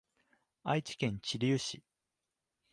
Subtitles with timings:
[0.63, 1.83] 愛知県知立市